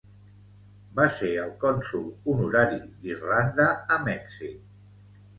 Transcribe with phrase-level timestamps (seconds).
[0.99, 3.67] Va ser el cònsol honorari d'Irlanda
[3.97, 4.57] a Mèxic.